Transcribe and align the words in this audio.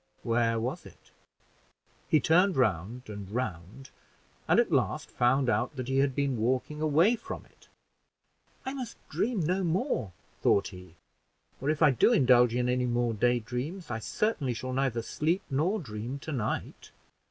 Where 0.23 0.59
was 0.59 0.83
it? 0.87 1.11
He 2.07 2.19
turned 2.19 2.55
round 2.57 3.03
and 3.07 3.29
round, 3.29 3.91
and 4.47 4.59
at 4.59 4.71
last 4.71 5.11
found 5.11 5.47
out 5.47 5.75
that 5.75 5.87
he 5.87 5.99
had 5.99 6.15
been 6.15 6.37
walking 6.39 6.81
away 6.81 7.15
from 7.15 7.45
it. 7.45 7.67
"I 8.65 8.73
must 8.73 8.97
dream 9.09 9.41
no 9.41 9.63
more," 9.63 10.11
thought 10.41 10.69
he, 10.69 10.95
"or 11.61 11.69
if 11.69 11.83
I 11.83 11.91
do 11.91 12.11
indulge 12.13 12.55
in 12.55 12.67
any 12.67 12.87
more 12.87 13.13
daydreams, 13.13 13.91
I 13.91 13.99
certainly 13.99 14.55
shall 14.55 14.73
neither 14.73 15.03
sleep 15.03 15.43
nor 15.51 15.79
dream 15.79 16.17
to 16.17 16.31
night. 16.31 16.89